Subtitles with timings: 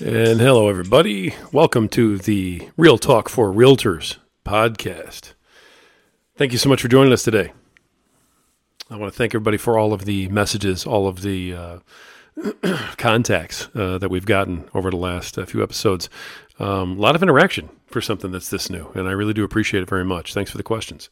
[0.00, 1.34] And hello, everybody.
[1.52, 5.34] Welcome to the Real Talk for Realtors podcast.
[6.36, 7.52] Thank you so much for joining us today.
[8.90, 11.78] I want to thank everybody for all of the messages, all of the uh,
[12.96, 16.10] contacts uh, that we've gotten over the last uh, few episodes.
[16.58, 19.84] Um, a lot of interaction for something that's this new, and I really do appreciate
[19.84, 20.34] it very much.
[20.34, 21.08] Thanks for the questions.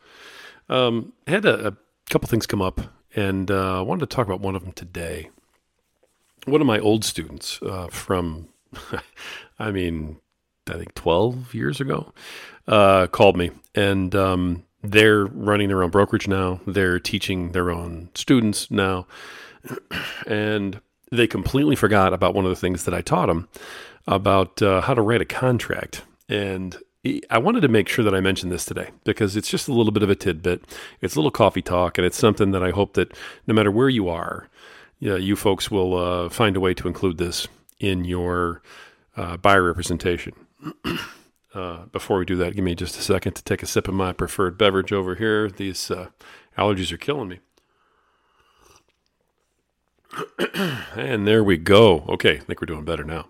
[0.69, 1.77] Um, I had a, a
[2.10, 2.80] couple things come up,
[3.14, 5.30] and uh, I wanted to talk about one of them today.
[6.46, 8.48] One of my old students uh, from,
[9.58, 10.18] I mean,
[10.68, 12.12] I think 12 years ago,
[12.68, 16.60] uh, called me, and um, they're running their own brokerage now.
[16.66, 19.06] They're teaching their own students now.
[20.27, 23.48] and they completely forgot about one of the things that I taught them
[24.06, 26.02] about uh, how to write a contract.
[26.28, 26.77] And
[27.30, 29.92] I wanted to make sure that I mentioned this today because it's just a little
[29.92, 30.64] bit of a tidbit.
[31.00, 33.12] It's a little coffee talk, and it's something that I hope that
[33.47, 34.48] no matter where you are,
[34.98, 37.48] you folks will uh, find a way to include this
[37.83, 38.62] in your
[39.16, 40.34] uh, buyer representation.
[41.55, 43.92] Uh, before we do that, give me just a second to take a sip of
[43.92, 45.50] my preferred beverage over here.
[45.50, 46.08] These uh,
[46.56, 47.41] allergies are killing me.
[50.97, 52.06] and there we go.
[52.08, 53.28] Okay, I think we're doing better now.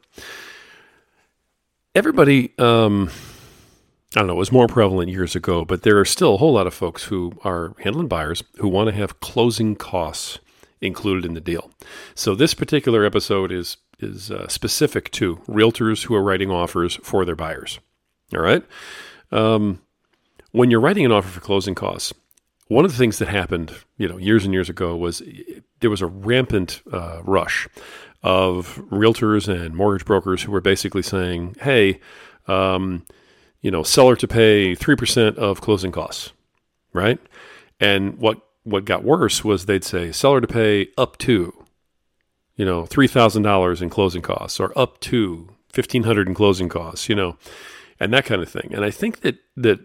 [1.97, 3.11] Everybody, um,
[4.15, 6.53] I don't know, it was more prevalent years ago, but there are still a whole
[6.53, 10.39] lot of folks who are handling buyers who want to have closing costs
[10.83, 11.71] included in the deal.
[12.15, 17.25] So this particular episode is is uh, specific to realtors who are writing offers for
[17.25, 17.79] their buyers.
[18.35, 18.65] All right.
[19.31, 19.81] Um,
[20.51, 22.13] when you're writing an offer for closing costs,
[22.69, 25.23] one of the things that happened, you know, years and years ago was
[25.81, 27.69] there was a rampant uh, rush
[28.23, 32.01] of realtors and mortgage brokers who were basically saying, "Hey,
[32.49, 33.05] um,
[33.61, 36.33] you know, seller to pay three percent of closing costs,"
[36.93, 37.19] right?
[37.81, 41.53] And what what got worse was they'd say seller to pay up to,
[42.57, 46.69] you know, three thousand dollars in closing costs or up to fifteen hundred in closing
[46.69, 47.37] costs, you know,
[47.99, 48.71] and that kind of thing.
[48.73, 49.81] And I think that that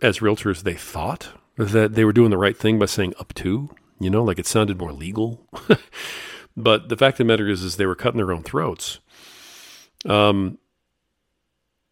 [0.00, 3.70] as realtors, they thought that they were doing the right thing by saying up to,
[3.98, 5.46] you know, like it sounded more legal.
[6.56, 8.98] but the fact of the matter is, is they were cutting their own throats.
[10.04, 10.58] Um,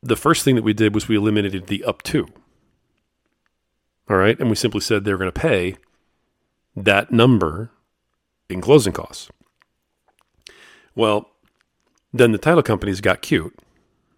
[0.02, 2.28] the first thing that we did was we eliminated the up to.
[4.08, 4.38] All right.
[4.38, 5.76] And we simply said they're going to pay
[6.76, 7.70] that number
[8.48, 9.30] in closing costs.
[10.94, 11.30] Well,
[12.12, 13.58] then the title companies got cute.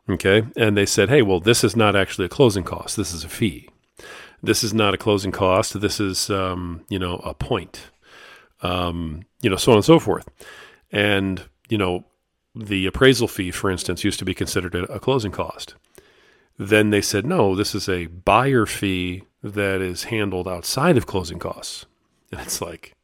[0.09, 0.45] Okay.
[0.57, 2.97] And they said, hey, well, this is not actually a closing cost.
[2.97, 3.69] This is a fee
[4.43, 5.81] this is not a closing cost.
[5.81, 7.91] This is, um, you know, a point,
[8.63, 10.29] um, you know, so on and so forth.
[10.93, 12.05] And, you know,
[12.55, 15.75] the appraisal fee, for instance, used to be considered a, a closing cost.
[16.59, 19.25] Then they said, no, this is a buyer fee
[19.55, 21.87] that is handled outside of closing costs.
[22.33, 22.95] And it's like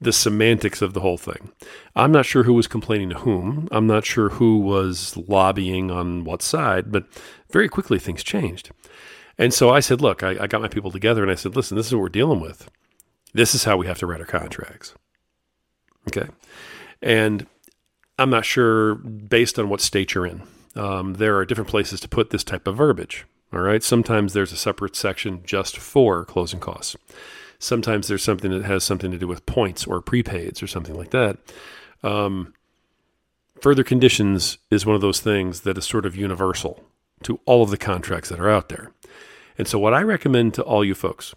[0.00, 1.52] the semantics of the whole thing.
[1.94, 3.68] I'm not sure who was complaining to whom.
[3.70, 7.06] I'm not sure who was lobbying on what side, but
[7.50, 8.70] very quickly things changed.
[9.38, 11.76] And so I said, look, I, I got my people together and I said, listen,
[11.76, 12.70] this is what we're dealing with.
[13.32, 14.94] This is how we have to write our contracts.
[16.08, 16.28] Okay.
[17.02, 17.46] And
[18.18, 20.42] I'm not sure based on what state you're in.
[20.76, 23.26] Um, there are different places to put this type of verbiage.
[23.54, 23.82] All right.
[23.82, 26.96] Sometimes there's a separate section just for closing costs.
[27.60, 31.10] Sometimes there's something that has something to do with points or prepaids or something like
[31.10, 31.38] that.
[32.02, 32.52] Um,
[33.60, 36.82] further conditions is one of those things that is sort of universal
[37.22, 38.90] to all of the contracts that are out there.
[39.56, 41.32] And so, what I recommend to all you folks,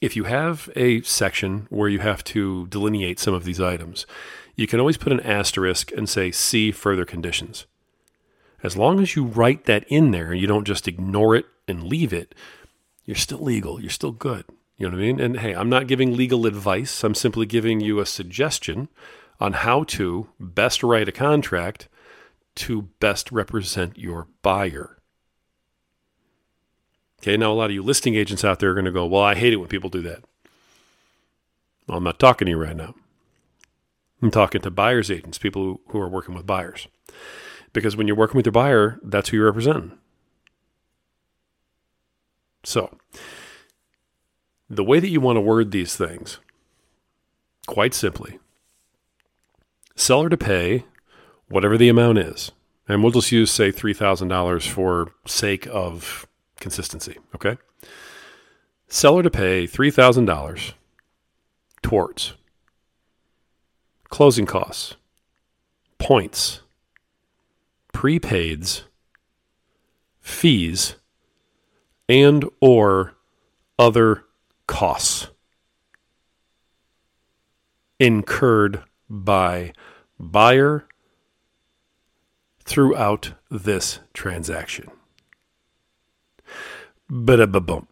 [0.00, 4.06] if you have a section where you have to delineate some of these items,
[4.54, 7.66] you can always put an asterisk and say, see further conditions.
[8.62, 11.84] As long as you write that in there, and you don't just ignore it and
[11.84, 12.34] leave it,
[13.04, 13.80] you're still legal.
[13.80, 14.44] You're still good.
[14.76, 15.20] You know what I mean?
[15.20, 17.04] And hey, I'm not giving legal advice.
[17.04, 18.88] I'm simply giving you a suggestion
[19.38, 21.88] on how to best write a contract
[22.56, 24.98] to best represent your buyer.
[27.20, 29.22] Okay, now a lot of you listing agents out there are going to go, Well,
[29.22, 30.24] I hate it when people do that.
[31.86, 32.94] Well, I'm not talking to you right now.
[34.22, 36.86] I'm talking to buyer's agents, people who are working with buyers.
[37.72, 39.92] Because when you're working with your buyer, that's who you're representing.
[42.64, 42.96] So,
[44.68, 46.38] the way that you want to word these things,
[47.66, 48.38] quite simply,
[49.96, 50.84] seller to pay
[51.48, 52.52] whatever the amount is.
[52.88, 56.26] And we'll just use, say, $3,000 for sake of
[56.58, 57.18] consistency.
[57.34, 57.56] Okay.
[58.88, 60.72] Seller to pay $3,000
[61.82, 62.34] towards
[64.08, 64.96] closing costs,
[65.98, 66.62] points,
[67.92, 68.82] prepaids,
[70.20, 70.96] fees,
[72.08, 73.14] and or
[73.78, 74.24] other
[74.66, 75.28] costs
[77.98, 79.72] incurred by
[80.18, 80.86] buyer
[82.64, 84.90] throughout this transaction.
[87.08, 87.88] Ba-da-ba-bump.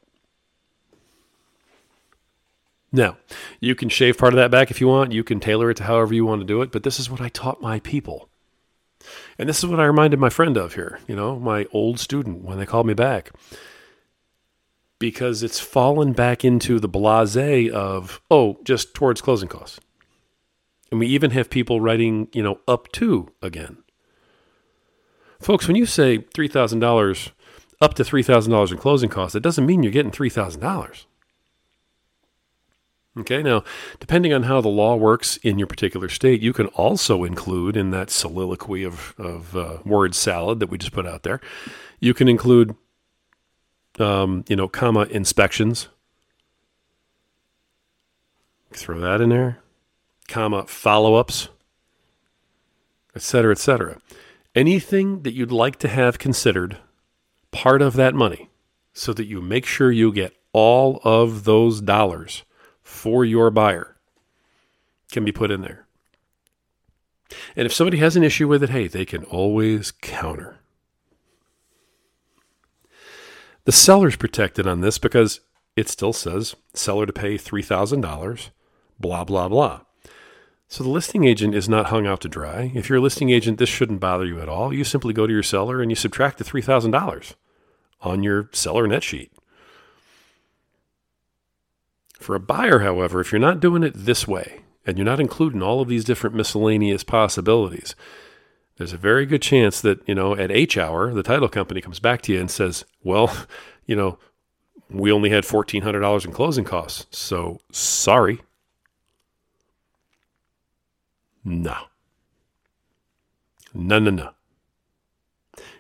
[2.91, 3.19] Now,
[3.61, 5.13] you can shave part of that back if you want.
[5.13, 7.21] You can tailor it to however you want to do it, but this is what
[7.21, 8.31] I taught my people.
[9.39, 12.43] And this is what I reminded my friend of here, you know, my old student
[12.45, 13.31] when they called me back.
[14.99, 19.79] Because it's fallen back into the blase of, oh, just towards closing costs.
[20.91, 23.79] And we even have people writing, you know, up to again.
[25.41, 27.31] Folks, when you say $3,000,
[27.81, 31.05] up to $3,000 in closing costs, it doesn't mean you're getting $3,000.
[33.19, 33.65] Okay, now,
[33.99, 37.91] depending on how the law works in your particular state, you can also include in
[37.91, 41.41] that soliloquy of, of uh, word salad that we just put out there,
[41.99, 42.77] you can include,
[43.99, 45.89] um, you know, comma, inspections.
[48.73, 49.59] Throw that in there,
[50.29, 51.49] comma, follow ups,
[53.17, 53.99] et cetera, et cetera.
[54.55, 56.79] Anything that you'd like to have considered
[57.51, 58.51] part of that money
[58.93, 62.45] so that you make sure you get all of those dollars
[62.89, 63.97] for your buyer
[65.13, 65.87] can be put in there.
[67.55, 70.61] And if somebody has an issue with it, hey, they can always counter.
[73.67, 75.41] The seller's protected on this because
[75.77, 78.51] it still says seller to pay $3,000,
[78.99, 79.81] blah, blah, blah.
[80.67, 82.73] So the listing agent is not hung out to dry.
[82.75, 84.73] If you're a listing agent, this shouldn't bother you at all.
[84.73, 87.35] You simply go to your seller and you subtract the $3,000
[88.01, 89.31] on your seller net sheet.
[92.29, 95.63] For a buyer, however, if you're not doing it this way and you're not including
[95.63, 97.95] all of these different miscellaneous possibilities,
[98.77, 102.01] there's a very good chance that, you know, at H hour, the title company comes
[102.01, 103.35] back to you and says, well,
[103.87, 104.19] you know,
[104.91, 107.07] we only had $1,400 in closing costs.
[107.19, 108.43] So sorry.
[111.43, 111.79] No.
[113.73, 114.31] No, no, no.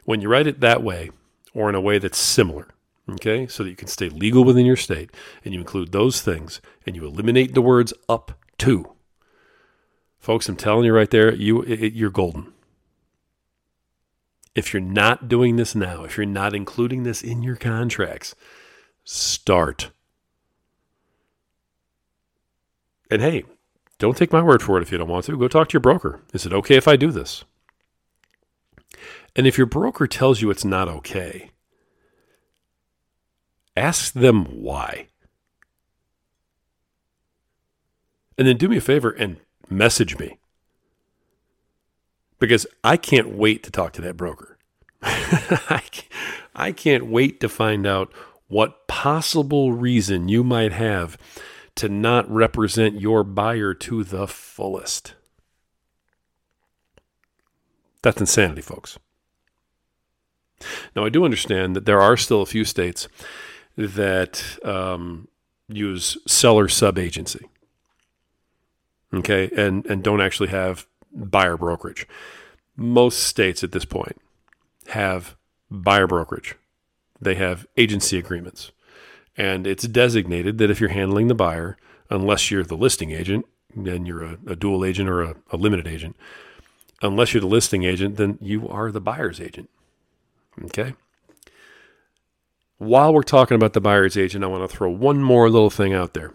[0.06, 1.10] When you write it that way,
[1.52, 2.68] or in a way that's similar,
[3.14, 5.10] okay, so that you can stay legal within your state,
[5.44, 8.92] and you include those things, and you eliminate the words up to.
[10.18, 12.52] Folks, I'm telling you right there, you it, you're golden.
[14.54, 18.34] If you're not doing this now, if you're not including this in your contracts,
[19.04, 19.90] start.
[23.10, 23.44] And hey,
[23.98, 25.38] don't take my word for it if you don't want to.
[25.38, 26.20] Go talk to your broker.
[26.34, 27.44] Is it okay if I do this?
[29.34, 31.50] And if your broker tells you it's not okay,
[33.78, 35.06] Ask them why.
[38.36, 39.36] And then do me a favor and
[39.70, 40.38] message me.
[42.40, 44.58] Because I can't wait to talk to that broker.
[45.02, 48.12] I can't wait to find out
[48.48, 51.16] what possible reason you might have
[51.76, 55.14] to not represent your buyer to the fullest.
[58.02, 58.98] That's insanity, folks.
[60.96, 63.06] Now, I do understand that there are still a few states
[63.78, 65.28] that um,
[65.68, 67.46] use seller sub agency.
[69.14, 72.06] Okay, and and don't actually have buyer brokerage.
[72.76, 74.20] Most states at this point
[74.88, 75.36] have
[75.70, 76.56] buyer brokerage.
[77.20, 78.72] They have agency agreements.
[79.36, 81.76] And it's designated that if you're handling the buyer,
[82.10, 85.86] unless you're the listing agent, then you're a, a dual agent or a, a limited
[85.86, 86.16] agent.
[87.02, 89.70] Unless you're the listing agent, then you are the buyer's agent.
[90.64, 90.94] Okay.
[92.78, 95.92] While we're talking about the buyer's agent, I want to throw one more little thing
[95.92, 96.32] out there.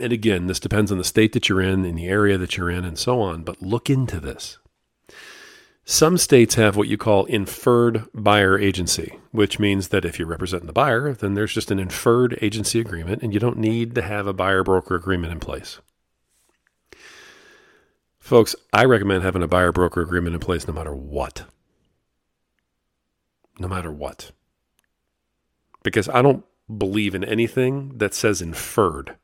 [0.00, 2.70] And again, this depends on the state that you're in, in the area that you're
[2.70, 4.58] in, and so on, but look into this.
[5.84, 10.66] Some states have what you call inferred buyer agency, which means that if you're representing
[10.66, 14.26] the buyer, then there's just an inferred agency agreement and you don't need to have
[14.26, 15.78] a buyer broker agreement in place.
[18.18, 21.44] Folks, I recommend having a buyer broker agreement in place no matter what.
[23.58, 24.32] No matter what
[25.82, 26.44] because I don't
[26.76, 29.16] believe in anything that says inferred.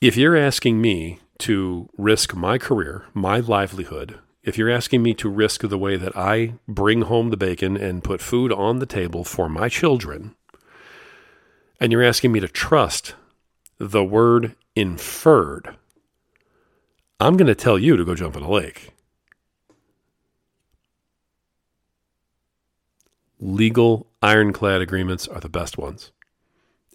[0.00, 5.28] If you're asking me to risk my career, my livelihood, if you're asking me to
[5.28, 9.24] risk the way that I bring home the bacon and put food on the table
[9.24, 10.34] for my children,
[11.80, 13.14] and you're asking me to trust
[13.78, 15.76] the word inferred,
[17.18, 18.93] I'm going to tell you to go jump in a lake.
[23.44, 26.10] Legal ironclad agreements are the best ones.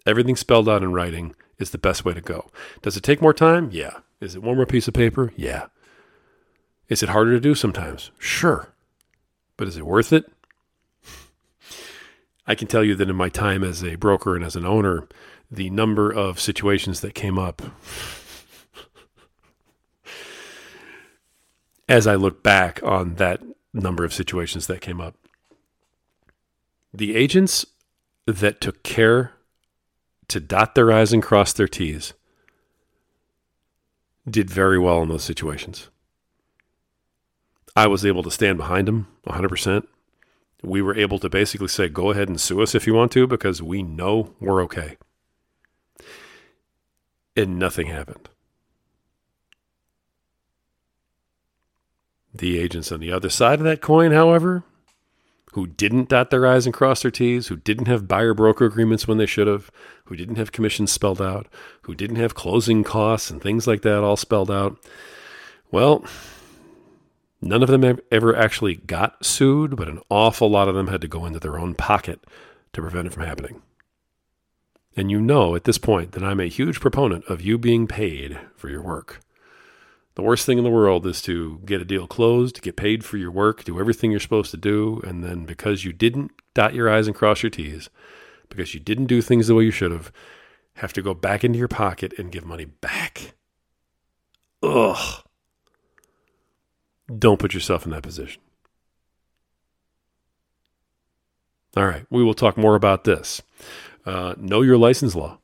[0.04, 2.50] Everything spelled out in writing is the best way to go.
[2.82, 3.70] Does it take more time?
[3.72, 3.98] Yeah.
[4.20, 5.32] Is it one more piece of paper?
[5.36, 5.66] Yeah.
[6.88, 8.10] Is it harder to do sometimes?
[8.18, 8.74] Sure.
[9.56, 10.24] But is it worth it?
[12.46, 15.06] I can tell you that in my time as a broker and as an owner,
[15.50, 17.62] the number of situations that came up
[21.88, 23.40] as I look back on that
[23.72, 25.14] number of situations that came up.
[26.92, 27.66] The agents
[28.26, 29.32] that took care
[30.28, 32.14] to dot their I's and cross their T's
[34.28, 35.88] did very well in those situations.
[37.76, 39.86] I was able to stand behind them 100%.
[40.62, 43.26] We were able to basically say, go ahead and sue us if you want to,
[43.26, 44.96] because we know we're okay.
[47.36, 48.28] And nothing happened.
[52.34, 54.64] The agents on the other side of that coin, however,
[55.52, 59.08] who didn't dot their I's and cross their T's, who didn't have buyer broker agreements
[59.08, 59.70] when they should have,
[60.04, 61.48] who didn't have commissions spelled out,
[61.82, 64.78] who didn't have closing costs and things like that all spelled out.
[65.72, 66.04] Well,
[67.40, 71.08] none of them ever actually got sued, but an awful lot of them had to
[71.08, 72.20] go into their own pocket
[72.72, 73.62] to prevent it from happening.
[74.96, 78.38] And you know at this point that I'm a huge proponent of you being paid
[78.56, 79.20] for your work.
[80.16, 83.16] The worst thing in the world is to get a deal closed, get paid for
[83.16, 86.90] your work, do everything you're supposed to do, and then because you didn't dot your
[86.90, 87.88] I's and cross your T's,
[88.48, 90.12] because you didn't do things the way you should have,
[90.74, 93.34] have to go back into your pocket and give money back.
[94.62, 95.22] Ugh.
[97.18, 98.42] Don't put yourself in that position.
[101.76, 103.42] All right, we will talk more about this.
[104.04, 105.38] Uh, know your license law.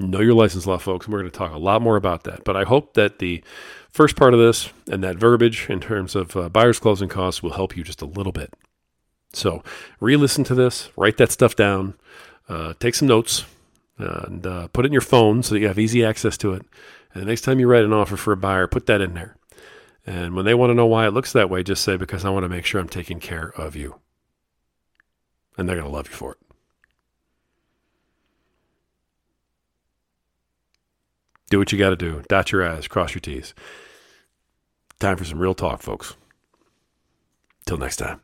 [0.00, 1.06] Know your license law, folks.
[1.06, 2.42] We're going to talk a lot more about that.
[2.42, 3.44] But I hope that the
[3.90, 7.52] first part of this and that verbiage in terms of uh, buyer's closing costs will
[7.52, 8.54] help you just a little bit.
[9.34, 9.62] So
[10.00, 11.94] re listen to this, write that stuff down,
[12.48, 13.44] uh, take some notes,
[13.98, 16.62] and uh, put it in your phone so that you have easy access to it.
[17.12, 19.36] And the next time you write an offer for a buyer, put that in there.
[20.06, 22.30] And when they want to know why it looks that way, just say, because I
[22.30, 24.00] want to make sure I'm taking care of you.
[25.58, 26.49] And they're going to love you for it.
[31.50, 32.22] Do what you got to do.
[32.28, 33.54] Dot your I's, cross your T's.
[35.00, 36.16] Time for some real talk, folks.
[37.66, 38.20] Till next time.